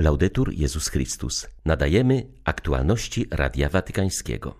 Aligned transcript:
Laudetur 0.00 0.52
Jezus 0.52 0.88
Chrystus. 0.88 1.46
Nadajemy 1.64 2.26
aktualności 2.44 3.26
Radia 3.30 3.68
Watykańskiego. 3.68 4.54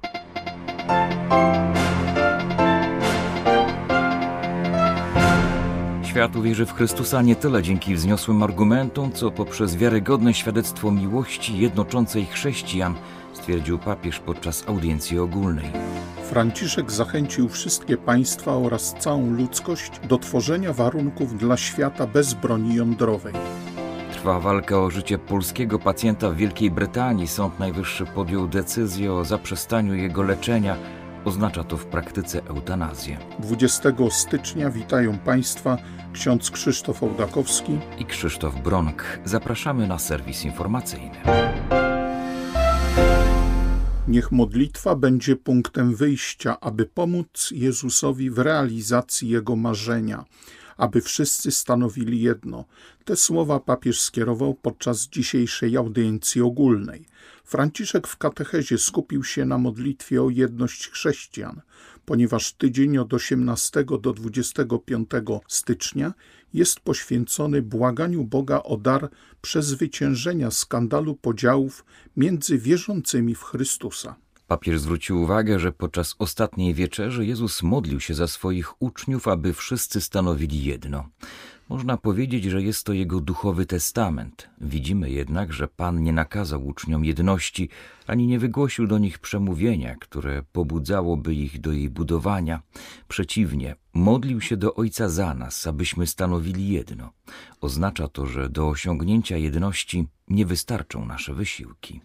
Świat 6.04 6.36
uwierzy 6.36 6.66
w 6.66 6.74
Chrystusa 6.74 7.22
nie 7.22 7.36
tyle 7.36 7.62
dzięki 7.62 7.94
wzniosłym 7.94 8.42
argumentom, 8.42 9.12
co 9.12 9.30
poprzez 9.30 9.76
wiarygodne 9.76 10.34
świadectwo 10.34 10.90
miłości 10.90 11.58
jednoczącej 11.58 12.26
chrześcijan, 12.26 12.94
stwierdził 13.32 13.78
papież 13.78 14.18
podczas 14.18 14.68
audiencji 14.68 15.18
ogólnej. 15.18 15.70
Franciszek 16.30 16.90
zachęcił 16.90 17.48
wszystkie 17.48 17.96
państwa 17.96 18.56
oraz 18.56 18.94
całą 18.98 19.30
ludzkość 19.30 19.90
do 20.08 20.18
tworzenia 20.18 20.72
warunków 20.72 21.38
dla 21.38 21.56
świata 21.56 22.06
bez 22.06 22.34
broni 22.34 22.74
jądrowej. 22.74 23.34
Trwa 24.20 24.40
walka 24.40 24.78
o 24.78 24.90
życie 24.90 25.18
polskiego 25.18 25.78
pacjenta 25.78 26.30
w 26.30 26.36
Wielkiej 26.36 26.70
Brytanii. 26.70 27.28
Sąd 27.28 27.58
Najwyższy 27.58 28.06
podjął 28.06 28.48
decyzję 28.48 29.12
o 29.12 29.24
zaprzestaniu 29.24 29.94
jego 29.94 30.22
leczenia. 30.22 30.76
Oznacza 31.24 31.64
to 31.64 31.76
w 31.76 31.86
praktyce 31.86 32.42
eutanazję. 32.44 33.18
20 33.38 33.92
stycznia 34.10 34.70
witają 34.70 35.18
Państwa 35.18 35.78
ksiądz 36.12 36.50
Krzysztof 36.50 37.02
Ołdakowski 37.02 37.78
i 37.98 38.04
Krzysztof 38.04 38.62
Bronk. 38.62 39.04
Zapraszamy 39.24 39.86
na 39.86 39.98
serwis 39.98 40.44
informacyjny. 40.44 41.16
Niech 44.08 44.32
modlitwa 44.32 44.96
będzie 44.96 45.36
punktem 45.36 45.94
wyjścia, 45.94 46.60
aby 46.60 46.86
pomóc 46.86 47.50
Jezusowi 47.52 48.30
w 48.30 48.38
realizacji 48.38 49.28
Jego 49.28 49.56
marzenia, 49.56 50.24
aby 50.80 51.00
wszyscy 51.00 51.50
stanowili 51.50 52.20
jedno. 52.20 52.64
Te 53.04 53.16
słowa 53.16 53.60
papież 53.60 54.00
skierował 54.00 54.54
podczas 54.54 55.08
dzisiejszej 55.08 55.76
audiencji 55.76 56.42
ogólnej. 56.42 57.06
Franciszek 57.44 58.06
w 58.06 58.16
katechezie 58.16 58.78
skupił 58.78 59.24
się 59.24 59.44
na 59.44 59.58
modlitwie 59.58 60.22
o 60.22 60.30
jedność 60.30 60.88
chrześcijan, 60.88 61.60
ponieważ 62.04 62.52
tydzień 62.52 62.98
od 62.98 63.14
18 63.14 63.84
do 64.00 64.12
25 64.12 65.10
stycznia 65.48 66.14
jest 66.54 66.80
poświęcony 66.80 67.62
błaganiu 67.62 68.24
Boga 68.24 68.62
o 68.62 68.76
dar 68.76 69.08
przezwyciężenia 69.42 70.50
skandalu 70.50 71.14
podziałów 71.14 71.84
między 72.16 72.58
wierzącymi 72.58 73.34
w 73.34 73.42
Chrystusa. 73.42 74.16
Papież 74.50 74.80
zwrócił 74.80 75.22
uwagę, 75.22 75.58
że 75.58 75.72
podczas 75.72 76.14
ostatniej 76.18 76.74
wieczerzy 76.74 77.26
Jezus 77.26 77.62
modlił 77.62 78.00
się 78.00 78.14
za 78.14 78.26
swoich 78.26 78.82
uczniów, 78.82 79.28
aby 79.28 79.52
wszyscy 79.52 80.00
stanowili 80.00 80.64
jedno. 80.64 81.08
Można 81.68 81.96
powiedzieć, 81.96 82.44
że 82.44 82.62
jest 82.62 82.86
to 82.86 82.92
jego 82.92 83.20
duchowy 83.20 83.66
testament. 83.66 84.50
Widzimy 84.60 85.10
jednak, 85.10 85.52
że 85.52 85.68
Pan 85.68 86.02
nie 86.02 86.12
nakazał 86.12 86.66
uczniom 86.66 87.04
jedności, 87.04 87.68
ani 88.06 88.26
nie 88.26 88.38
wygłosił 88.38 88.86
do 88.86 88.98
nich 88.98 89.18
przemówienia, 89.18 89.96
które 90.00 90.42
pobudzałoby 90.52 91.34
ich 91.34 91.60
do 91.60 91.72
jej 91.72 91.90
budowania. 91.90 92.62
Przeciwnie, 93.08 93.76
modlił 93.94 94.40
się 94.40 94.56
do 94.56 94.74
Ojca 94.74 95.08
za 95.08 95.34
nas, 95.34 95.66
abyśmy 95.66 96.06
stanowili 96.06 96.68
jedno. 96.68 97.12
Oznacza 97.60 98.08
to, 98.08 98.26
że 98.26 98.48
do 98.48 98.68
osiągnięcia 98.68 99.36
jedności 99.36 100.06
nie 100.28 100.46
wystarczą 100.46 101.06
nasze 101.06 101.34
wysiłki. 101.34 102.00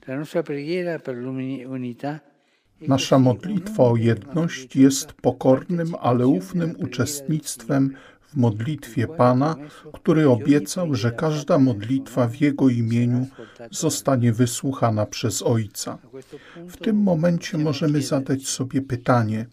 Nasza 2.82 3.20
modlitwa 3.20 3.84
o 3.84 3.96
jedność 3.96 4.76
jest 4.76 5.14
pokornym, 5.14 5.96
ale 6.02 6.28
ufnym 6.28 6.76
uczestnictwem 6.80 7.96
w 8.22 8.36
modlitwie 8.36 9.08
Pana, 9.08 9.56
który 9.94 10.30
obiecał, 10.30 10.96
że 10.96 11.12
każda 11.12 11.58
modlitwa 11.58 12.28
w 12.28 12.42
Jego 12.42 12.70
imieniu 12.70 13.28
zostanie 13.72 14.34
wysłuchana 14.34 15.06
przez 15.06 15.42
Ojca. 15.42 15.98
W 16.68 16.78
tym 16.78 16.96
momencie 16.98 17.58
możemy 17.58 18.02
zadać 18.02 18.48
sobie 18.48 18.82
pytanie, 18.82 19.46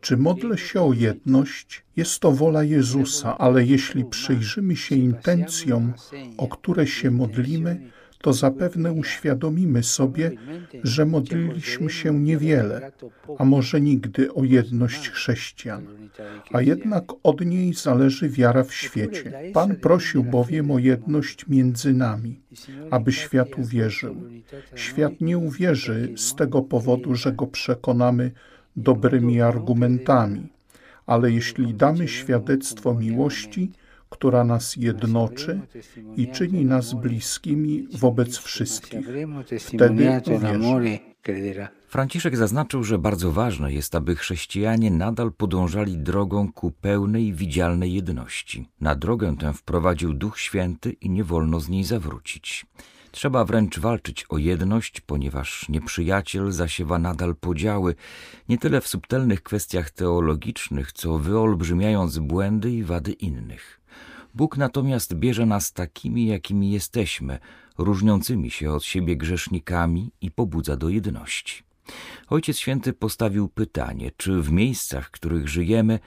czy 0.00 0.16
modlę 0.16 0.58
się 0.58 0.82
o 0.82 0.92
jedność? 0.92 1.84
Jest 1.96 2.20
to 2.20 2.32
wola 2.32 2.62
Jezusa, 2.62 3.38
ale 3.38 3.64
jeśli 3.64 4.04
przyjrzymy 4.04 4.76
się 4.76 4.96
intencjom, 4.96 5.92
o 6.36 6.48
które 6.48 6.86
się 6.86 7.10
modlimy, 7.10 7.90
to 8.20 8.32
zapewne 8.32 8.92
uświadomimy 8.92 9.82
sobie, 9.82 10.30
że 10.82 11.06
modliliśmy 11.06 11.90
się 11.90 12.20
niewiele, 12.20 12.92
a 13.38 13.44
może 13.44 13.80
nigdy 13.80 14.34
o 14.34 14.44
jedność 14.44 15.10
chrześcijan. 15.10 15.86
A 16.52 16.62
jednak 16.62 17.04
od 17.22 17.46
niej 17.46 17.74
zależy 17.74 18.28
wiara 18.28 18.64
w 18.64 18.74
świecie. 18.74 19.32
Pan 19.54 19.76
prosił 19.76 20.24
bowiem 20.24 20.70
o 20.70 20.78
jedność 20.78 21.48
między 21.48 21.94
nami, 21.94 22.40
aby 22.90 23.12
świat 23.12 23.58
uwierzył. 23.58 24.16
Świat 24.74 25.20
nie 25.20 25.38
uwierzy 25.38 26.12
z 26.16 26.34
tego 26.34 26.62
powodu, 26.62 27.14
że 27.14 27.32
go 27.32 27.46
przekonamy 27.46 28.30
dobrymi 28.76 29.40
argumentami, 29.40 30.46
ale 31.06 31.30
jeśli 31.30 31.74
damy 31.74 32.08
świadectwo 32.08 32.94
miłości, 32.94 33.70
która 34.08 34.44
nas 34.44 34.76
jednoczy 34.76 35.60
i 36.16 36.28
czyni 36.28 36.64
nas 36.64 36.94
bliskimi 36.94 37.88
wobec 37.92 38.38
wszystkich. 38.38 39.08
Wtedy 39.58 40.20
uwierzy. 40.26 40.98
Franciszek 41.88 42.36
zaznaczył, 42.36 42.84
że 42.84 42.98
bardzo 42.98 43.32
ważne 43.32 43.72
jest, 43.72 43.94
aby 43.94 44.16
chrześcijanie 44.16 44.90
nadal 44.90 45.32
podążali 45.32 45.96
drogą 45.96 46.52
ku 46.52 46.70
pełnej, 46.70 47.32
widzialnej 47.32 47.94
jedności. 47.94 48.68
Na 48.80 48.94
drogę 48.94 49.36
tę 49.36 49.54
wprowadził 49.54 50.14
Duch 50.14 50.38
Święty 50.38 50.92
i 50.92 51.10
nie 51.10 51.24
wolno 51.24 51.60
z 51.60 51.68
niej 51.68 51.84
zawrócić. 51.84 52.66
Trzeba 53.10 53.44
wręcz 53.44 53.78
walczyć 53.78 54.24
o 54.28 54.38
jedność, 54.38 55.00
ponieważ 55.00 55.68
nieprzyjaciel 55.68 56.52
zasiewa 56.52 56.98
nadal 56.98 57.36
podziały, 57.36 57.94
nie 58.48 58.58
tyle 58.58 58.80
w 58.80 58.88
subtelnych 58.88 59.42
kwestiach 59.42 59.90
teologicznych, 59.90 60.92
co 60.92 61.18
wyolbrzymiając 61.18 62.18
błędy 62.18 62.70
i 62.70 62.84
wady 62.84 63.12
innych. 63.12 63.80
Bóg 64.34 64.56
natomiast 64.56 65.14
bierze 65.14 65.46
nas 65.46 65.72
takimi, 65.72 66.26
jakimi 66.26 66.70
jesteśmy, 66.70 67.38
różniącymi 67.78 68.50
się 68.50 68.72
od 68.72 68.84
siebie 68.84 69.16
grzesznikami 69.16 70.12
i 70.20 70.30
pobudza 70.30 70.76
do 70.76 70.88
jedności. 70.88 71.62
Ojciec 72.28 72.58
Święty 72.58 72.92
postawił 72.92 73.48
pytanie, 73.48 74.10
czy 74.16 74.42
w 74.42 74.52
miejscach, 74.52 75.06
w 75.06 75.10
których 75.10 75.48
żyjemy, 75.48 75.98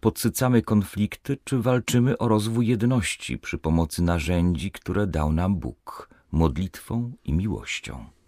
podsycamy 0.00 0.62
konflikty, 0.62 1.38
czy 1.44 1.58
walczymy 1.58 2.18
o 2.18 2.28
rozwój 2.28 2.66
jedności 2.66 3.38
przy 3.38 3.58
pomocy 3.58 4.02
narzędzi, 4.02 4.70
które 4.70 5.06
dał 5.06 5.32
nam 5.32 5.56
Bóg 5.56 6.08
modlitwą 6.32 7.12
i 7.24 7.32
miłością. 7.32 8.19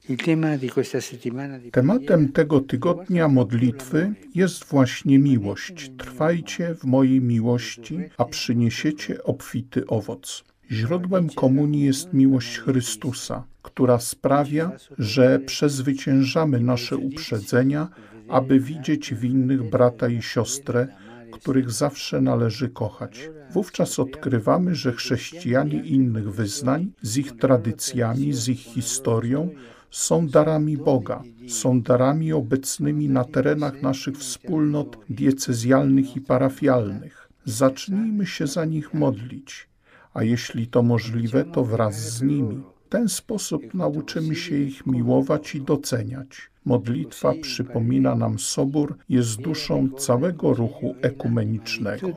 Tematem 1.73 2.33
tego 2.33 2.61
tygodnia 2.61 3.29
modlitwy 3.29 4.15
jest 4.35 4.65
właśnie 4.65 5.19
miłość. 5.19 5.91
Trwajcie 5.99 6.75
w 6.75 6.85
mojej 6.85 7.21
miłości, 7.21 7.99
a 8.19 8.25
przyniesiecie 8.25 9.25
obfity 9.25 9.87
owoc. 9.87 10.45
Źródłem 10.71 11.29
komunii 11.29 11.85
jest 11.85 12.13
miłość 12.13 12.59
Chrystusa, 12.59 13.45
która 13.63 13.99
sprawia, 13.99 14.73
że 14.99 15.39
przezwyciężamy 15.39 16.61
nasze 16.61 16.97
uprzedzenia, 16.97 17.89
aby 18.29 18.61
widzieć 18.61 19.15
w 19.15 19.25
innych 19.25 19.71
brata 19.71 20.09
i 20.09 20.23
siostrę, 20.23 20.89
których 21.33 21.71
zawsze 21.71 22.21
należy 22.21 22.69
kochać. 22.69 23.31
Wówczas 23.53 23.99
odkrywamy, 23.99 24.75
że 24.75 24.93
chrześcijanie 24.93 25.83
innych 25.83 26.35
wyznań, 26.35 26.93
z 27.03 27.17
ich 27.17 27.37
tradycjami, 27.37 28.33
z 28.33 28.49
ich 28.49 28.61
historią, 28.61 29.51
są 29.93 30.27
darami 30.27 30.77
Boga, 30.77 31.23
są 31.49 31.83
darami 31.83 32.33
obecnymi 32.33 33.09
na 33.09 33.25
terenach 33.25 33.83
naszych 33.83 34.19
wspólnot 34.19 34.99
diecezjalnych 35.11 36.17
i 36.17 36.21
parafialnych. 36.21 37.29
Zacznijmy 37.45 38.27
się 38.27 38.47
za 38.47 38.65
nich 38.65 38.95
modlić, 38.95 39.69
a 40.15 40.23
jeśli 40.23 40.67
to 40.67 40.83
możliwe, 40.83 41.45
to 41.45 41.65
wraz 41.65 41.95
z 41.95 42.23
nimi. 42.23 42.63
W 42.93 42.95
ten 42.95 43.09
sposób 43.09 43.75
nauczymy 43.75 44.35
się 44.35 44.57
ich 44.57 44.87
miłować 44.87 45.55
i 45.55 45.61
doceniać. 45.61 46.51
Modlitwa 46.65 47.33
przypomina 47.43 48.15
nam 48.15 48.39
Sobór, 48.39 48.99
jest 49.09 49.41
duszą 49.41 49.89
całego 49.99 50.55
ruchu 50.55 50.95
ekumenicznego. 51.03 52.09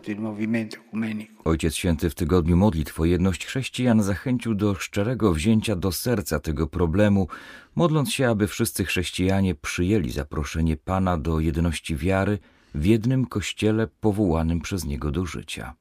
Ojciec 1.46 1.76
Święty 1.76 2.10
w 2.10 2.16
tygodniu 2.16 2.58
modlitw 2.58 3.00
o 3.00 3.06
jedność 3.06 3.46
chrześcijan 3.46 4.04
zachęcił 4.04 4.56
do 4.56 4.76
szczerego 4.76 5.34
wzięcia 5.34 5.76
do 5.76 5.92
serca 5.92 6.40
tego 6.40 6.68
problemu, 6.68 7.28
modląc 7.76 8.12
się, 8.12 8.30
aby 8.30 8.48
wszyscy 8.48 8.86
chrześcijanie 8.86 9.56
przyjęli 9.56 10.12
zaproszenie 10.12 10.78
Pana 10.78 11.18
do 11.18 11.40
jedności 11.40 11.96
wiary 11.96 12.40
w 12.74 12.86
jednym 12.86 13.26
kościele 13.26 13.88
powołanym 13.88 14.62
przez 14.62 14.86
Niego 14.86 15.12
do 15.12 15.26
życia. 15.26 15.76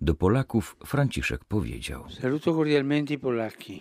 Do 0.00 0.14
Polaków 0.14 0.76
Franciszek 0.86 1.44
powiedział: 1.44 2.04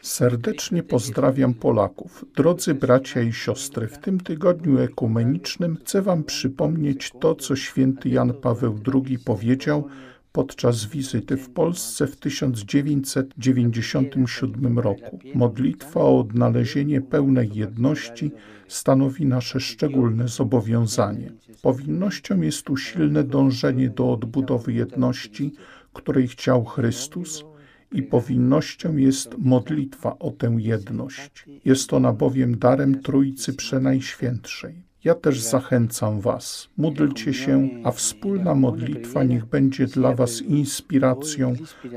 Serdecznie 0.02 0.84
pozdrawiam 0.84 1.54
Polaków. 1.54 2.26
Drodzy 2.36 2.74
bracia 2.74 3.22
i 3.22 3.34
siostry, 3.34 3.88
w 3.88 3.98
tym 3.98 4.20
tygodniu 4.20 4.80
ekumenicznym 4.80 5.76
chcę 5.76 6.02
Wam 6.02 6.24
przypomnieć 6.24 7.12
to, 7.20 7.36
co 7.36 7.56
święty 7.56 8.10
Jan 8.10 8.34
Paweł 8.34 8.80
II 8.94 9.20
powiedział 9.20 9.90
podczas 10.32 10.86
wizyty 10.86 11.38
w 11.38 11.50
Polsce 11.50 12.08
w 12.08 12.18
1997 12.18 14.80
roku. 14.80 15.20
Modlitwa 15.36 16.00
o 16.00 16.20
odnalezienie 16.20 17.02
pełnej 17.02 17.50
jedności 17.54 18.32
stanowi 18.68 19.26
nasze 19.26 19.60
szczególne 19.60 20.28
zobowiązanie. 20.28 21.32
Powinnością 21.62 22.42
jest 22.42 22.70
usilne 22.70 23.24
dążenie 23.24 23.90
do 23.90 24.12
odbudowy 24.12 24.74
jedności, 24.74 25.54
której 25.94 26.28
chciał 26.28 26.66
Chrystus 26.66 27.44
i 27.92 28.04
powinnością 28.04 28.98
jest 28.98 29.36
modlitwa 29.38 30.20
o 30.20 30.32
tę 30.32 30.56
jedność. 30.60 31.46
Jest 31.66 31.94
ona 31.94 32.14
bowiem 32.14 32.58
darem 32.58 33.02
Trójcy 33.02 33.54
Przenajświętszej. 33.54 34.84
Ja 35.04 35.16
też 35.16 35.40
zachęcam 35.40 36.22
Was. 36.22 36.70
Módlcie 36.78 37.34
się, 37.34 37.70
a 37.84 37.92
wspólna 37.92 38.56
modlitwa 38.56 39.24
niech 39.24 39.46
będzie 39.46 39.88
dla 39.88 40.16
Was 40.16 40.42
inspiracją 40.42 41.54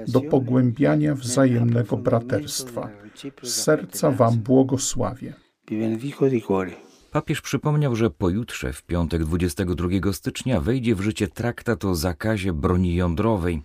do 0.08 0.20
pogłębiania 0.20 1.14
wzajemnego 1.14 1.96
braterstwa. 1.96 2.90
Z 3.42 3.54
serca 3.54 4.10
Wam 4.10 4.38
błogosławię. 4.38 5.34
Papież 7.14 7.40
przypomniał, 7.40 7.96
że 7.96 8.10
pojutrze, 8.10 8.72
w 8.72 8.82
piątek 8.82 9.24
22 9.24 10.12
stycznia, 10.12 10.60
wejdzie 10.60 10.94
w 10.94 11.00
życie 11.00 11.28
traktat 11.28 11.84
o 11.84 11.94
zakazie 11.94 12.52
broni 12.52 12.94
jądrowej. 12.94 13.62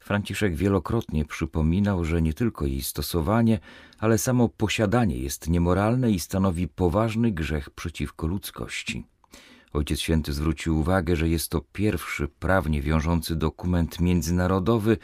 Franciszek 0.00 0.56
wielokrotnie 0.56 1.24
przypominał, 1.24 2.04
że 2.04 2.22
nie 2.22 2.34
tylko 2.34 2.66
jej 2.66 2.82
stosowanie, 2.82 3.58
ale 3.98 4.18
samo 4.18 4.48
posiadanie 4.48 5.18
jest 5.18 5.48
niemoralne 5.48 6.10
i 6.10 6.20
stanowi 6.20 6.68
poważny 6.68 7.30
grzech 7.30 7.70
przeciwko 7.70 8.26
ludzkości. 8.26 9.04
Ojciec 9.72 10.00
Święty 10.00 10.32
zwrócił 10.32 10.78
uwagę, 10.78 11.16
że 11.16 11.28
jest 11.28 11.50
to 11.50 11.60
pierwszy 11.72 12.28
prawnie 12.28 12.82
wiążący 12.82 13.36
dokument 13.36 14.00
międzynarodowy, 14.00 14.96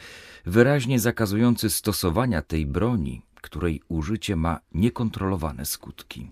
wyraźnie 0.45 0.99
zakazujący 0.99 1.69
stosowania 1.69 2.41
tej 2.41 2.65
broni, 2.65 3.21
której 3.45 3.81
użycie 3.87 4.35
ma 4.35 4.59
niekontrolowane 4.73 5.65
skutki. 5.65 6.29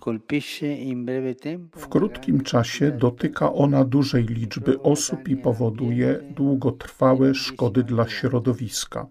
W 1.75 1.87
krótkim 1.87 2.41
czasie 2.41 2.91
dotyka 2.91 3.53
ona 3.53 3.83
dużej 3.85 4.25
liczby 4.25 4.81
osób 4.81 5.29
i 5.29 5.37
powoduje 5.37 6.19
długotrwałe 6.35 7.35
szkody 7.35 7.83
dla 7.83 8.09
środowiska. 8.09 9.07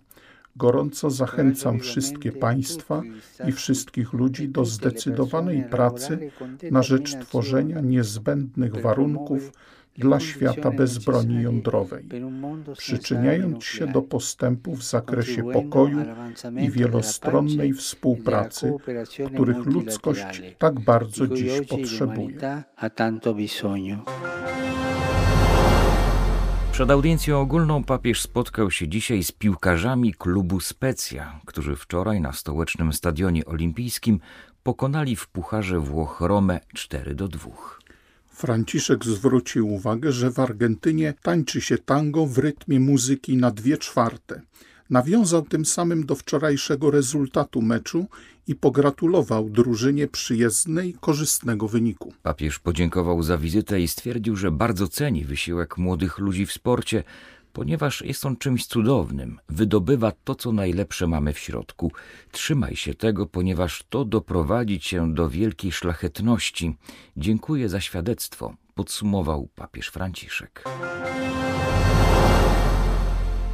Gorąco 0.56 1.10
zachęcam 1.10 1.80
wszystkie 1.80 2.32
państwa 2.32 3.02
i 3.48 3.52
wszystkich 3.52 4.12
ludzi 4.12 4.48
do 4.48 4.64
zdecydowanej 4.64 5.64
pracy 5.70 6.30
na 6.70 6.82
rzecz 6.82 7.16
tworzenia 7.16 7.80
niezbędnych 7.80 8.76
warunków 8.76 9.52
dla 9.98 10.20
świata 10.20 10.70
bez 10.70 10.98
broni 10.98 11.42
jądrowej, 11.42 12.08
przyczyniając 12.78 13.64
się 13.64 13.86
do 13.86 14.02
postępu 14.02 14.76
w 14.76 14.84
zakresie 14.84 15.52
pokoju 15.52 15.98
i 16.60 16.70
wielostronnej 16.70 17.72
współpracy, 17.72 18.72
których 19.34 19.66
ludzkość 19.66 20.42
tak 20.58 20.80
bardzo 20.80 21.26
dziś 21.26 21.60
potrzebuje. 21.68 22.62
Przed 26.72 26.90
audiencją 26.90 27.40
ogólną 27.40 27.84
papież 27.84 28.20
spotkał 28.20 28.70
się 28.70 28.88
dzisiaj 28.88 29.22
z 29.22 29.32
piłkarzami 29.32 30.14
klubu 30.14 30.60
Specja, 30.60 31.40
którzy 31.46 31.76
wczoraj 31.76 32.20
na 32.20 32.32
stołecznym 32.32 32.92
stadionie 32.92 33.44
olimpijskim 33.44 34.20
pokonali 34.62 35.16
w 35.16 35.28
Pucharze 35.28 35.78
Włoch 35.78 36.20
Romę 36.20 36.60
4 36.74 37.14
do 37.14 37.28
2. 37.28 37.50
Franciszek 38.32 39.04
zwrócił 39.04 39.72
uwagę, 39.72 40.12
że 40.12 40.30
w 40.30 40.38
Argentynie 40.38 41.14
tańczy 41.22 41.60
się 41.60 41.78
tango 41.78 42.26
w 42.26 42.38
rytmie 42.38 42.80
muzyki 42.80 43.36
na 43.36 43.50
dwie 43.50 43.78
czwarte. 43.78 44.42
Nawiązał 44.90 45.42
tym 45.42 45.64
samym 45.64 46.06
do 46.06 46.14
wczorajszego 46.14 46.90
rezultatu 46.90 47.62
meczu 47.62 48.06
i 48.46 48.54
pogratulował 48.54 49.50
drużynie 49.50 50.08
przyjezdnej, 50.08 50.94
korzystnego 51.00 51.68
wyniku. 51.68 52.12
Papież 52.22 52.58
podziękował 52.58 53.22
za 53.22 53.38
wizytę 53.38 53.80
i 53.80 53.88
stwierdził, 53.88 54.36
że 54.36 54.50
bardzo 54.50 54.88
ceni 54.88 55.24
wysiłek 55.24 55.78
młodych 55.78 56.18
ludzi 56.18 56.46
w 56.46 56.52
sporcie, 56.52 57.04
ponieważ 57.52 58.02
jest 58.02 58.26
on 58.26 58.36
czymś 58.36 58.66
cudownym, 58.66 59.38
wydobywa 59.48 60.12
to, 60.24 60.34
co 60.34 60.52
najlepsze 60.52 61.06
mamy 61.06 61.32
w 61.32 61.38
środku. 61.38 61.92
Trzymaj 62.32 62.76
się 62.76 62.94
tego, 62.94 63.26
ponieważ 63.26 63.84
to 63.88 64.04
doprowadzi 64.04 64.80
cię 64.80 65.14
do 65.14 65.28
wielkiej 65.28 65.72
szlachetności. 65.72 66.76
Dziękuję 67.16 67.68
za 67.68 67.80
świadectwo, 67.80 68.54
podsumował 68.74 69.48
papież 69.54 69.88
Franciszek. 69.88 70.64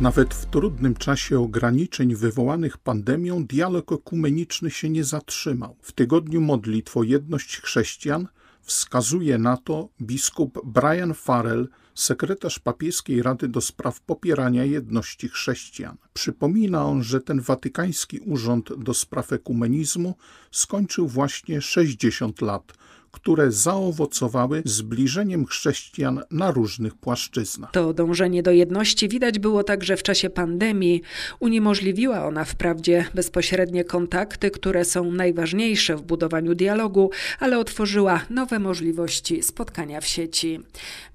Nawet 0.01 0.35
w 0.35 0.47
trudnym 0.47 0.94
czasie 0.94 1.41
ograniczeń 1.41 2.15
wywołanych 2.15 2.79
pandemią 2.79 3.47
dialog 3.47 3.93
ekumeniczny 3.93 4.71
się 4.71 4.91
nie 4.91 5.05
zatrzymał. 5.05 5.77
W 5.83 5.93
tygodniu 5.93 6.41
modlitw 6.41 6.97
o 6.97 7.03
jedność 7.03 7.61
chrześcijan 7.61 8.29
wskazuje 8.61 9.39
na 9.39 9.56
to 9.56 9.89
biskup 10.01 10.61
Brian 10.65 11.15
Farrell, 11.15 11.69
sekretarz 11.99 12.59
papieskiej 12.59 13.23
Rady 13.23 13.49
do 13.49 13.61
Spraw 13.61 14.00
Popierania 14.00 14.65
Jedności 14.65 15.29
Chrześcijan. 15.29 15.97
Przypomina 16.15 16.85
on, 16.85 17.03
że 17.03 17.21
ten 17.21 17.41
watykański 17.41 18.21
urząd 18.21 18.73
do 18.79 18.95
spraw 18.95 19.33
ekumenizmu 19.33 20.15
skończył 20.50 21.09
właśnie 21.09 21.61
60 21.61 22.41
lat 22.41 22.73
które 23.10 23.52
zaowocowały 23.52 24.62
zbliżeniem 24.64 25.46
chrześcijan 25.46 26.22
na 26.31 26.50
różnych 26.50 26.94
płaszczyznach. 26.94 27.70
To 27.70 27.93
dążenie 27.93 28.43
do 28.43 28.50
jedności 28.50 29.08
widać 29.08 29.38
było 29.38 29.64
także 29.64 29.96
w 29.96 30.02
czasie 30.02 30.31
pandemii. 30.31 31.02
Uniemożliwiła 31.40 32.26
ona 32.26 32.44
wprawdzie 32.44 33.05
bezpośrednie 33.14 33.84
kontakty, 33.84 34.50
które 34.50 34.84
są 34.84 35.12
najważniejsze 35.12 35.96
w 35.96 36.02
budowaniu 36.02 36.55
dialogu, 36.55 37.10
ale 37.40 37.58
otworzyła 37.58 38.20
nowe 38.31 38.58
możliwości 38.58 39.43
spotkania 39.43 40.00
w 40.00 40.06
sieci. 40.06 40.60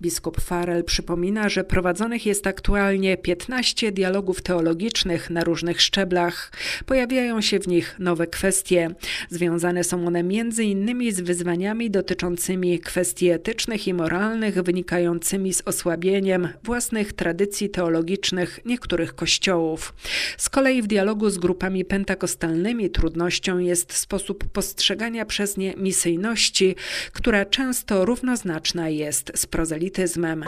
Biskup 0.02 0.42
Farel 0.42 0.84
przypomina, 0.84 1.50
że 1.50 1.64
prowadzonych 1.64 2.26
jest 2.26 2.48
aktualnie 2.48 3.18
15 3.18 3.92
dialogów 3.92 4.42
teologicznych 4.42 5.30
na 5.30 5.44
różnych 5.44 5.82
szczeblach. 5.82 6.52
Pojawiają 6.86 7.42
się 7.42 7.60
w 7.60 7.68
nich 7.68 7.96
nowe 8.00 8.28
kwestie. 8.28 8.96
Związane 9.30 9.84
są 9.84 10.08
one 10.08 10.24
między 10.24 10.64
innymi 10.64 11.12
z 11.12 11.22
wyzwaniami 11.22 11.83
dotyczącymi 11.90 12.80
kwestii 12.80 13.30
etycznych 13.30 13.88
i 13.88 13.94
moralnych 13.94 14.62
wynikającymi 14.62 15.54
z 15.54 15.62
osłabieniem 15.66 16.50
własnych 16.64 17.14
tradycji 17.14 17.70
teologicznych 17.70 18.60
niektórych 18.66 19.16
kościołów. 19.16 19.94
Z 20.38 20.50
kolei 20.50 20.82
w 20.82 20.88
dialogu 20.88 21.30
z 21.30 21.38
grupami 21.38 21.86
pentakostalnymi 21.86 22.90
trudnością 22.90 23.58
jest 23.58 23.94
sposób 23.94 24.44
postrzegania 24.44 25.26
przez 25.26 25.58
nie 25.58 25.74
misyjności, 25.78 26.76
która 27.14 27.46
często 27.46 28.06
równoznaczna 28.06 28.90
jest 28.90 29.32
z 29.36 29.46
prozelityzmem. 29.46 30.44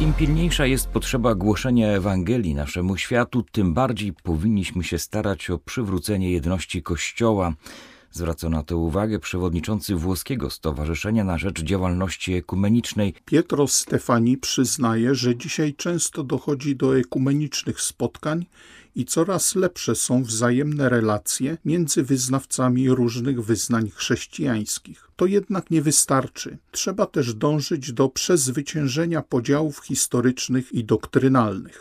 Im 0.00 0.12
pilniejsza 0.14 0.66
jest 0.66 0.88
potrzeba 0.88 1.34
głoszenia 1.34 1.88
Ewangelii 1.88 2.54
naszemu 2.54 2.96
światu, 2.96 3.42
tym 3.52 3.74
bardziej 3.74 4.12
powinniśmy 4.12 4.84
się 4.84 4.98
starać 4.98 5.50
o 5.50 5.58
przywrócenie 5.58 6.32
jedności 6.32 6.82
Kościoła. 6.82 7.54
Zwraca 8.12 8.48
na 8.48 8.62
to 8.62 8.78
uwagę 8.78 9.18
przewodniczący 9.18 9.94
włoskiego 9.94 10.50
Stowarzyszenia 10.50 11.24
na 11.24 11.38
Rzecz 11.38 11.62
Działalności 11.62 12.34
Ekumenicznej. 12.34 13.14
Pietro 13.24 13.66
Stefani 13.66 14.36
przyznaje, 14.36 15.14
że 15.14 15.36
dzisiaj 15.36 15.74
często 15.74 16.24
dochodzi 16.24 16.76
do 16.76 16.98
ekumenicznych 16.98 17.80
spotkań 17.80 18.46
i 18.96 19.04
coraz 19.04 19.54
lepsze 19.54 19.94
są 19.94 20.22
wzajemne 20.22 20.88
relacje 20.88 21.56
między 21.64 22.02
wyznawcami 22.02 22.90
różnych 22.90 23.44
wyznań 23.44 23.90
chrześcijańskich. 23.90 25.08
To 25.16 25.26
jednak 25.26 25.70
nie 25.70 25.82
wystarczy. 25.82 26.58
Trzeba 26.70 27.06
też 27.06 27.34
dążyć 27.34 27.92
do 27.92 28.08
przezwyciężenia 28.08 29.22
podziałów 29.22 29.78
historycznych 29.84 30.72
i 30.72 30.84
doktrynalnych. 30.84 31.78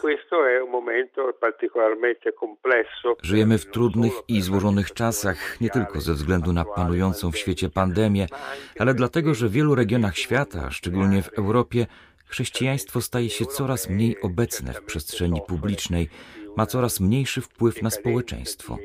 Żyjemy 3.21 3.57
w 3.57 3.65
trudnych 3.65 4.13
i 4.27 4.41
złożonych 4.41 4.93
czasach, 4.93 5.61
nie 5.61 5.69
tylko 5.69 6.01
ze 6.01 6.13
względu 6.13 6.53
na 6.53 6.65
panującą 6.65 7.31
w 7.31 7.37
świecie 7.37 7.69
pandemię, 7.69 8.27
ale 8.79 8.93
dlatego, 8.93 9.33
że 9.33 9.47
w 9.47 9.51
wielu 9.51 9.75
regionach 9.75 10.17
świata, 10.17 10.71
szczególnie 10.71 11.21
w 11.21 11.33
Europie, 11.33 11.87
chrześcijaństwo 12.25 13.01
staje 13.01 13.29
się 13.29 13.45
coraz 13.45 13.89
mniej 13.89 14.21
obecne 14.21 14.73
w 14.73 14.83
przestrzeni 14.83 15.41
publicznej, 15.47 16.09
ma 16.57 16.65
coraz 16.65 16.99
mniejszy 16.99 17.41
wpływ 17.41 17.81
na 17.81 17.89
społeczeństwo. 17.89 18.77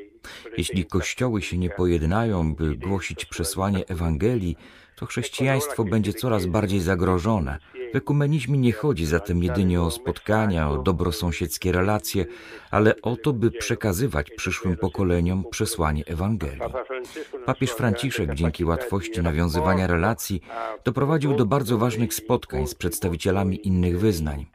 Jeśli 0.58 0.86
kościoły 0.86 1.42
się 1.42 1.58
nie 1.58 1.70
pojednają, 1.70 2.54
by 2.54 2.76
głosić 2.76 3.24
przesłanie 3.24 3.86
Ewangelii, 3.88 4.56
to 4.96 5.06
chrześcijaństwo 5.06 5.84
będzie 5.84 6.12
coraz 6.12 6.46
bardziej 6.46 6.80
zagrożone, 6.80 7.58
W 7.94 7.96
ekumenizmie 7.96 8.58
nie 8.58 8.72
chodzi 8.72 9.06
zatem 9.06 9.42
jedynie 9.42 9.82
o 9.82 9.90
spotkania, 9.90 10.70
o 10.70 10.78
dobrosąsiedzkie 10.78 11.72
relacje, 11.72 12.26
ale 12.70 13.02
o 13.02 13.16
to, 13.16 13.32
by 13.32 13.50
przekazywać 13.50 14.30
przyszłym 14.30 14.76
pokoleniom 14.76 15.44
przesłanie 15.50 16.04
Ewangelii. 16.06 16.60
Papież 17.46 17.70
Franciszek 17.70 18.34
dzięki 18.34 18.64
łatwości 18.64 19.22
nawiązywania 19.22 19.86
relacji 19.86 20.42
doprowadził 20.84 21.36
do 21.36 21.46
bardzo 21.46 21.78
ważnych 21.78 22.14
spotkań 22.14 22.66
z 22.66 22.74
przedstawicielami 22.74 23.66
innych 23.66 24.00
wyznań. 24.00 24.46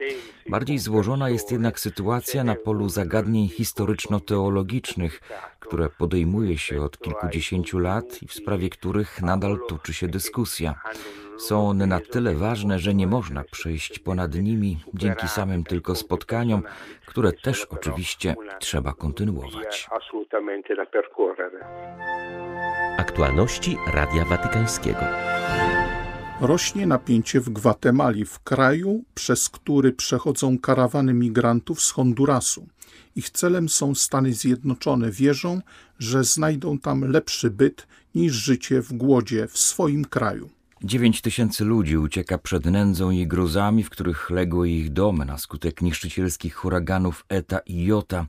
Bardziej 0.49 0.79
złożona 0.79 1.29
jest 1.29 1.51
jednak 1.51 1.79
sytuacja 1.79 2.43
na 2.43 2.55
polu 2.55 2.89
zagadnień 2.89 3.49
historyczno-teologicznych, 3.49 5.21
które 5.59 5.89
podejmuje 5.89 6.57
się 6.57 6.81
od 6.81 6.99
kilkudziesięciu 6.99 7.79
lat 7.79 8.23
i 8.23 8.27
w 8.27 8.33
sprawie 8.33 8.69
których 8.69 9.21
nadal 9.21 9.59
toczy 9.67 9.93
się 9.93 10.07
dyskusja. 10.07 10.75
Są 11.39 11.69
one 11.69 11.87
na 11.87 11.99
tyle 11.99 12.35
ważne, 12.35 12.79
że 12.79 12.93
nie 12.93 13.07
można 13.07 13.43
przejść 13.43 13.99
ponad 13.99 14.35
nimi 14.35 14.77
dzięki 14.93 15.27
samym 15.27 15.63
tylko 15.63 15.95
spotkaniom, 15.95 16.63
które 17.05 17.33
też 17.33 17.65
oczywiście 17.65 18.35
trzeba 18.59 18.93
kontynuować. 18.93 19.89
Aktualności 22.97 23.77
Radia 23.93 24.25
Watykańskiego. 24.25 24.99
Rośnie 26.41 26.87
napięcie 26.87 27.39
w 27.39 27.49
Gwatemali, 27.49 28.25
w 28.25 28.39
kraju, 28.39 29.03
przez 29.15 29.49
który 29.49 29.91
przechodzą 29.91 30.57
karawany 30.57 31.13
migrantów 31.13 31.81
z 31.81 31.91
Hondurasu. 31.91 32.67
Ich 33.15 33.29
celem 33.29 33.69
są 33.69 33.95
Stany 33.95 34.33
Zjednoczone. 34.33 35.11
Wierzą, 35.11 35.61
że 35.99 36.23
znajdą 36.23 36.79
tam 36.79 37.11
lepszy 37.11 37.49
byt 37.49 37.87
niż 38.15 38.33
życie 38.33 38.81
w 38.81 38.93
głodzie 38.93 39.47
w 39.47 39.57
swoim 39.57 40.05
kraju. 40.05 40.49
Dziewięć 40.83 41.21
tysięcy 41.21 41.65
ludzi 41.65 41.97
ucieka 41.97 42.37
przed 42.37 42.65
nędzą 42.65 43.11
i 43.11 43.27
gruzami, 43.27 43.83
w 43.83 43.89
których 43.89 44.29
legły 44.29 44.69
ich 44.69 44.93
domy 44.93 45.25
na 45.25 45.37
skutek 45.37 45.81
niszczycielskich 45.81 46.55
huraganów 46.55 47.25
Eta 47.29 47.59
i 47.59 47.83
Jota. 47.83 48.25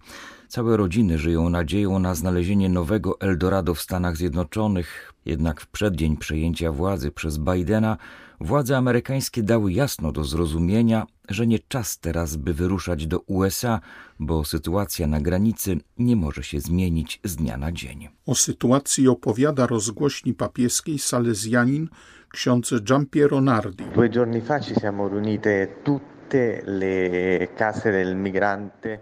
Całe 0.48 0.76
rodziny 0.76 1.18
żyją 1.18 1.50
nadzieją 1.50 1.98
na 1.98 2.14
znalezienie 2.14 2.68
nowego 2.68 3.20
Eldorado 3.20 3.74
w 3.74 3.80
Stanach 3.80 4.16
Zjednoczonych, 4.16 5.12
jednak 5.24 5.60
w 5.60 5.66
przeddzień 5.66 6.16
przejęcia 6.16 6.72
władzy 6.72 7.10
przez 7.10 7.38
Bidena 7.38 7.96
władze 8.40 8.76
amerykańskie 8.76 9.42
dały 9.42 9.72
jasno 9.72 10.12
do 10.12 10.24
zrozumienia, 10.24 11.06
że 11.28 11.46
nie 11.46 11.58
czas 11.58 11.98
teraz, 11.98 12.36
by 12.36 12.54
wyruszać 12.54 13.06
do 13.06 13.20
USA, 13.20 13.80
bo 14.18 14.44
sytuacja 14.44 15.06
na 15.06 15.20
granicy 15.20 15.80
nie 15.98 16.16
może 16.16 16.42
się 16.42 16.60
zmienić 16.60 17.20
z 17.24 17.36
dnia 17.36 17.56
na 17.56 17.72
dzień. 17.72 18.08
O 18.26 18.34
sytuacji 18.34 19.08
opowiada 19.08 19.66
rozgłośni 19.66 20.34
papieskiej 20.34 20.98
salezjanin 20.98 21.88
ksiądz 22.32 22.74
Giampiero 22.82 23.40
Nardi. 23.40 23.84
Due 23.94 24.08
giorni 24.08 24.40
fa 24.40 24.60
ci 24.60 24.74
siamo 24.80 25.08
riunite. 25.08 25.66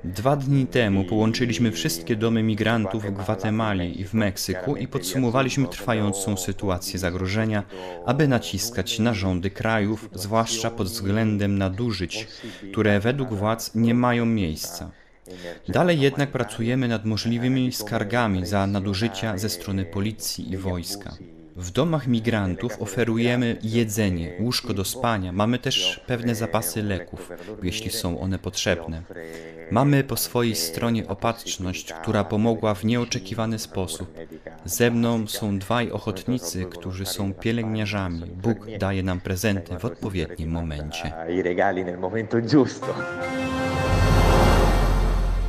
Dwa 0.04 0.37
dni 0.37 0.66
temu 0.66 1.04
połączyliśmy 1.04 1.73
wszystkie 1.73 2.16
domy 2.16 2.42
migrantów 2.42 3.04
w 3.04 3.11
Gwatemali 3.11 4.00
i 4.00 4.04
w 4.04 4.14
Meksyku 4.14 4.76
i 4.76 4.88
podsumowaliśmy 4.88 5.68
trwającą 5.68 6.37
sytuację 6.37 6.99
zagrożenia, 6.99 7.62
aby 8.06 8.28
naciskać 8.28 8.99
na 8.99 9.14
rządy 9.14 9.50
krajów, 9.50 10.11
zwłaszcza 10.14 10.70
pod 10.70 10.87
względem 10.87 11.58
nadużyć, 11.58 12.28
które 12.73 13.00
według 13.00 13.35
władz 13.35 13.75
nie 13.75 13.94
mają 13.94 14.26
miejsca. 14.26 14.90
Dalej 15.68 16.00
jednak 16.00 16.30
pracujemy 16.30 16.88
nad 16.88 17.04
możliwymi 17.04 17.73
skargami 17.73 18.47
za 18.47 18.66
nadużycia 18.66 19.38
ze 19.38 19.49
strony 19.49 19.85
policji 19.85 20.52
i 20.52 20.56
wojska. 20.56 21.14
W 21.58 21.70
domach 21.70 22.06
migrantów 22.06 22.82
oferujemy 22.82 23.56
jedzenie, 23.62 24.32
łóżko 24.40 24.74
do 24.74 24.84
spania, 24.84 25.32
mamy 25.32 25.58
też 25.58 26.00
pewne 26.06 26.34
zapasy 26.34 26.82
leków, 26.82 27.30
jeśli 27.62 27.90
są 27.90 28.20
one 28.20 28.38
potrzebne. 28.38 29.02
Mamy 29.70 30.04
po 30.04 30.16
swojej 30.16 30.54
stronie 30.54 31.08
opatrzność, 31.08 31.92
która 31.92 32.24
pomogła 32.24 32.74
w 32.74 32.84
nieoczekiwany 32.84 33.58
sposób. 33.58 34.14
Ze 34.64 34.90
mną 34.90 35.26
są 35.26 35.58
dwaj 35.58 35.90
ochotnicy, 35.90 36.64
którzy 36.64 37.06
są 37.06 37.34
pielęgniarzami. 37.34 38.22
Bóg 38.26 38.58
daje 38.78 39.02
nam 39.02 39.20
prezenty 39.20 39.78
w 39.78 39.84
odpowiednim 39.84 40.50
momencie. 40.50 41.12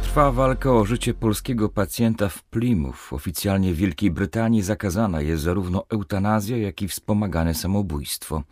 Trwa 0.10 0.32
walka 0.32 0.72
o 0.72 0.86
życie 0.86 1.14
polskiego 1.14 1.70
pacjenta 1.70 2.30
w 2.30 2.44
Plymouth. 2.44 3.14
Oficjalnie 3.14 3.74
w 3.74 3.78
Wielkiej 3.78 4.12
Brytanii 4.12 4.62
zakazana 4.62 5.22
jest 5.22 5.44
zarówno 5.44 5.86
eutanazja, 5.90 6.58
jak 6.58 6.82
i 6.82 6.88
wspomagane 6.88 7.54
samobójstwo. 7.54 8.44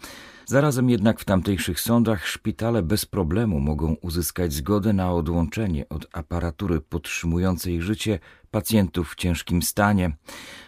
Zarazem 0.46 0.90
jednak 0.90 1.20
w 1.20 1.26
tamtejszych 1.26 1.80
sądach 1.80 2.28
szpitale 2.28 2.84
bez 2.84 3.06
problemu 3.06 3.60
mogą 3.60 3.96
uzyskać 4.02 4.54
zgodę 4.54 4.94
na 4.94 5.14
odłączenie 5.14 5.90
od 5.90 6.08
aparatury 6.14 6.82
podtrzymującej 6.82 7.82
życie 7.82 8.20
pacjentów 8.52 9.12
w 9.12 9.16
ciężkim 9.16 9.62
stanie. 9.62 10.12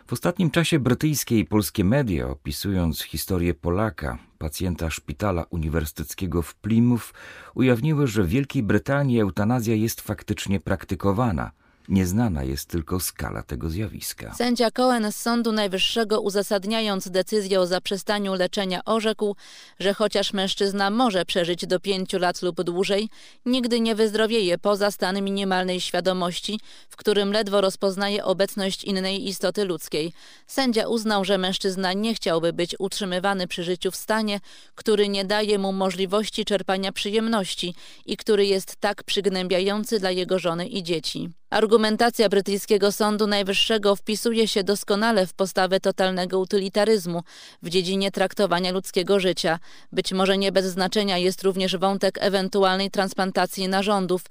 W 0.10 0.14
ostatnim 0.14 0.52
czasie 0.52 0.80
brytyjskie 0.80 1.40
i 1.40 1.46
polskie 1.46 1.84
media, 1.84 2.28
opisując 2.28 3.02
historię 3.02 3.54
Polaka, 3.54 4.18
pacjenta 4.38 4.90
szpitala 4.90 5.46
uniwersyteckiego 5.50 6.42
w 6.42 6.56
Plymouth, 6.56 7.14
ujawniły, 7.56 8.08
że 8.08 8.24
w 8.24 8.28
Wielkiej 8.28 8.64
Brytanii 8.64 9.20
eutanazja 9.20 9.76
jest 9.76 10.02
faktycznie 10.02 10.60
praktykowana– 10.60 11.52
Nieznana 11.90 12.44
jest 12.44 12.66
tylko 12.66 13.00
skala 13.00 13.44
tego 13.44 13.70
zjawiska. 13.70 14.34
Sędzia 14.34 14.72
Cohen 14.72 15.12
z 15.12 15.16
Sądu 15.16 15.52
Najwyższego 15.52 16.22
uzasadniając 16.22 17.10
decyzję 17.10 17.60
o 17.60 17.68
zaprzestaniu 17.68 18.34
leczenia 18.34 18.82
orzekł, 18.86 19.36
że 19.80 19.94
chociaż 19.94 20.34
mężczyzna 20.34 20.90
może 20.90 21.26
przeżyć 21.26 21.66
do 21.66 21.80
pięciu 21.80 22.20
lat 22.20 22.42
lub 22.42 22.64
dłużej, 22.64 23.10
nigdy 23.46 23.80
nie 23.80 23.96
wyzdrowieje 23.96 24.58
poza 24.58 24.92
stan 24.92 25.22
minimalnej 25.22 25.82
świadomości, 25.82 26.60
w 26.90 26.96
którym 26.96 27.32
ledwo 27.32 27.62
rozpoznaje 27.62 28.26
obecność 28.26 28.84
innej 28.84 29.28
istoty 29.28 29.66
ludzkiej. 29.66 30.14
Sędzia 30.48 30.88
uznał, 30.88 31.26
że 31.26 31.38
mężczyzna 31.38 31.94
nie 31.94 32.14
chciałby 32.14 32.54
być 32.54 32.76
utrzymywany 32.80 33.48
przy 33.48 33.64
życiu 33.64 33.92
w 33.92 33.96
stanie, 33.96 34.40
który 34.76 35.10
nie 35.10 35.26
daje 35.26 35.60
mu 35.60 35.72
możliwości 35.72 36.46
czerpania 36.46 36.92
przyjemności 36.92 37.76
i 38.06 38.18
który 38.18 38.46
jest 38.46 38.76
tak 38.76 39.04
przygnębiający 39.04 40.00
dla 40.00 40.12
jego 40.12 40.40
żony 40.40 40.68
i 40.68 40.84
dzieci. 40.84 41.39
Argumentacja 41.50 42.30
brytyjskiego 42.30 42.92
Sądu 42.92 43.28
Najwyższego 43.28 43.96
wpisuje 43.96 44.48
się 44.48 44.64
doskonale 44.64 45.28
w 45.28 45.34
postawę 45.34 45.80
totalnego 45.80 46.40
utylitaryzmu 46.40 47.24
w 47.64 47.70
dziedzinie 47.70 48.12
traktowania 48.12 48.72
ludzkiego 48.72 49.20
życia. 49.20 49.60
Być 49.92 50.14
może 50.14 50.38
nie 50.38 50.52
bez 50.52 50.66
znaczenia 50.66 51.18
jest 51.18 51.44
również 51.44 51.78
wątek 51.78 52.18
ewentualnej 52.22 52.92
transplantacji 52.92 53.68
narządów. 53.68 54.22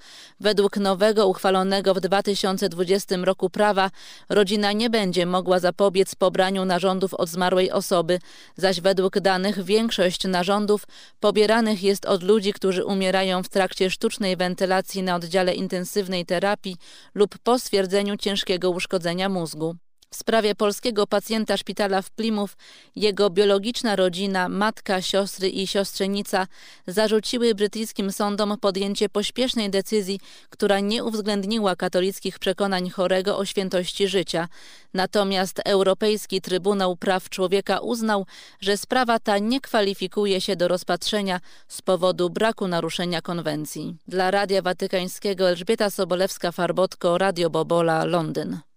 Według 0.40 0.76
nowego 0.76 1.26
uchwalonego 1.26 1.94
w 1.94 2.00
2020 2.00 3.16
roku 3.16 3.50
prawa 3.50 3.90
rodzina 4.28 4.72
nie 4.72 4.90
będzie 4.90 5.26
mogła 5.26 5.58
zapobiec 5.58 6.14
pobraniu 6.14 6.64
narządów 6.64 7.14
od 7.14 7.28
zmarłej 7.28 7.70
osoby, 7.70 8.18
zaś 8.56 8.80
według 8.80 9.20
danych 9.20 9.64
większość 9.64 10.24
narządów 10.24 10.86
pobieranych 11.20 11.82
jest 11.82 12.06
od 12.06 12.22
ludzi, 12.22 12.52
którzy 12.52 12.84
umierają 12.84 13.42
w 13.42 13.48
trakcie 13.48 13.90
sztucznej 13.90 14.36
wentylacji 14.36 15.02
na 15.02 15.14
oddziale 15.14 15.54
intensywnej 15.54 16.26
terapii 16.26 16.76
lub 17.14 17.38
po 17.38 17.58
stwierdzeniu 17.58 18.16
ciężkiego 18.16 18.70
uszkodzenia 18.70 19.28
mózgu. 19.28 19.76
W 20.10 20.16
sprawie 20.16 20.54
polskiego 20.54 21.06
pacjenta 21.06 21.56
szpitala 21.56 22.02
w 22.02 22.10
Plymouth 22.10 22.54
jego 22.96 23.30
biologiczna 23.30 23.96
rodzina, 23.96 24.48
matka, 24.48 25.02
siostry 25.02 25.48
i 25.48 25.66
siostrzenica 25.66 26.46
zarzuciły 26.86 27.54
brytyjskim 27.54 28.12
sądom 28.12 28.58
podjęcie 28.60 29.08
pośpiesznej 29.08 29.70
decyzji, 29.70 30.20
która 30.50 30.80
nie 30.80 31.04
uwzględniła 31.04 31.76
katolickich 31.76 32.38
przekonań 32.38 32.90
chorego 32.90 33.38
o 33.38 33.44
świętości 33.44 34.08
życia. 34.08 34.48
Natomiast 34.94 35.60
Europejski 35.64 36.40
Trybunał 36.40 36.96
Praw 36.96 37.28
Człowieka 37.28 37.80
uznał, 37.80 38.26
że 38.60 38.76
sprawa 38.76 39.18
ta 39.18 39.38
nie 39.38 39.60
kwalifikuje 39.60 40.40
się 40.40 40.56
do 40.56 40.68
rozpatrzenia 40.68 41.40
z 41.68 41.82
powodu 41.82 42.30
braku 42.30 42.68
naruszenia 42.68 43.22
konwencji. 43.22 43.96
Dla 44.08 44.30
Radia 44.30 44.62
Watykańskiego 44.62 45.48
Elżbieta 45.48 45.88
Sobolewska-Farbotko, 45.88 47.18
Radio 47.18 47.50
Bobola, 47.50 48.04
Londyn. 48.04 48.67